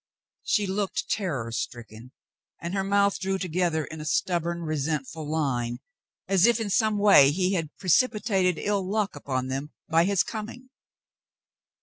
She 0.41 0.65
looked 0.65 1.11
terror 1.11 1.51
stricken, 1.51 2.11
and 2.59 2.73
her 2.73 2.83
mouth 2.83 3.19
drew 3.19 3.37
together 3.37 3.85
in 3.85 4.01
a 4.01 4.05
stubborn, 4.05 4.61
resentful 4.63 5.29
line 5.31 5.77
as 6.27 6.47
if 6.47 6.59
in 6.59 6.71
some 6.71 6.97
way 6.97 7.29
he 7.29 7.53
had 7.53 7.69
pre 7.77 7.89
cipitated 7.91 8.55
ill 8.57 8.83
luck 8.83 9.15
upon 9.15 9.45
them 9.49 9.73
by 9.87 10.05
his 10.05 10.23
coming. 10.23 10.71